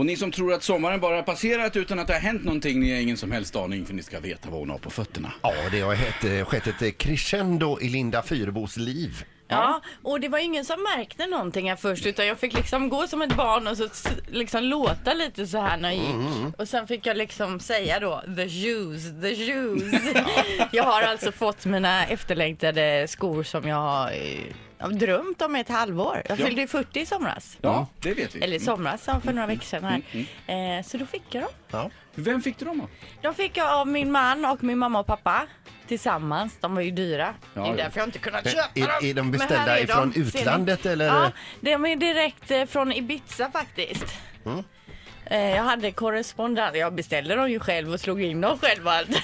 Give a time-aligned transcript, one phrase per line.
[0.00, 2.80] Och ni som tror att sommaren bara har passerat utan att det har hänt någonting,
[2.80, 5.32] ni har ingen som helst aning för ni ska veta vad hon har på fötterna.
[5.42, 9.24] Ja, det har skett, eh, skett ett eh, crescendo i Linda Fyrbos liv.
[9.50, 13.06] Ja, och det var ingen som märkte någonting här först utan jag fick liksom gå
[13.06, 13.88] som ett barn och så
[14.28, 16.58] liksom låta lite så här när jag gick.
[16.58, 20.14] Och sen fick jag liksom säga då the shoes, the shoes.
[20.72, 24.44] jag har alltså fått mina efterlängtade skor som jag har eh,
[24.78, 26.22] jag har drömt om ett halvår.
[26.28, 26.44] Jag Ja.
[26.44, 27.58] fyllde ju 40 i somras.
[27.60, 28.40] Ja, det vet vi.
[28.42, 30.78] Eller i somras, för några veckor sedan här.
[30.78, 31.50] Eh, så då fick jag dem.
[31.70, 31.90] Ja.
[32.14, 32.88] Vem fick du dem av?
[33.22, 35.46] De fick jag av min man och min mamma och pappa
[35.90, 36.56] tillsammans.
[36.60, 37.34] De var ju dyra.
[37.54, 37.76] Ja, det är ja.
[37.76, 39.10] därför jag inte kunnat köpa är- dem.
[39.10, 40.20] är de beställda är ifrån de.
[40.20, 41.06] Utlandet, eller?
[41.06, 44.04] Ja, de är direkt eh, från Ibiza faktiskt.
[44.46, 44.64] Mm.
[45.24, 48.92] Eh, Jag hade korrespondent, jag beställde dem ju själv och slog in dem själv och
[48.92, 49.08] allt.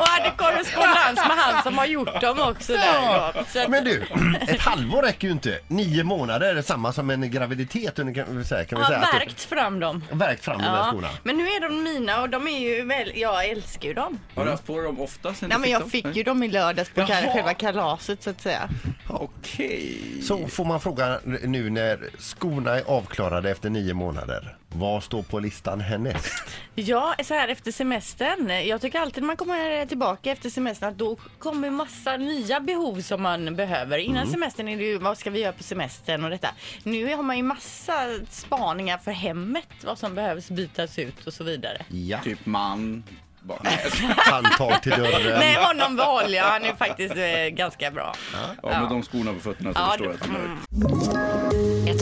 [0.00, 1.36] och hade korrespondens med
[1.72, 3.32] som har gjort dem också där.
[3.34, 3.44] då.
[3.48, 4.02] Så att, Men du,
[4.48, 5.58] ett halvår räcker ju inte.
[5.68, 8.64] Nio månader är samma som en graviditet kan vi säga.
[8.64, 10.04] Kan vi jag säga har att värkt fram dem.
[10.10, 11.08] det- värkt fram de här Ja, skorna.
[11.22, 14.18] men nu är de mina och de är ju väl, jag älskar ju dem.
[14.34, 15.90] Har du haft på dig dem ofta sen Nej du men jag dem?
[15.90, 17.32] fick ju dem i lördags på Jaha.
[17.34, 18.68] själva kalaset så att säga.
[19.08, 19.98] Okej.
[20.22, 24.56] Så får man fråga nu när skorna är avklarade efter nio månader.
[24.74, 26.42] Vad står på listan härnäst?
[26.74, 28.66] Ja, så här efter semestern.
[28.66, 33.00] Jag tycker alltid när man kommer tillbaka efter semestern att då kommer massa nya behov
[33.00, 33.98] som man behöver.
[33.98, 36.48] Innan semestern är det ju vad ska vi göra på semestern och detta.
[36.82, 37.94] Nu har man ju massa
[38.30, 41.84] spaningar för hemmet, vad som behövs bytas ut och så vidare.
[41.88, 43.04] Ja, Typ man.
[44.16, 45.38] Handtag till dörren.
[45.38, 46.44] Nej, honom behåller jag.
[46.44, 48.14] Han är faktiskt eh, ganska bra.
[48.62, 50.48] Ja, med de skorna på fötterna så Ja, förstår jag att han är
[51.58, 51.71] nöjd.